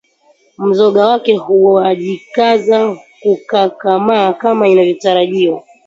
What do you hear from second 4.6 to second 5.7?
inavyotarajiwa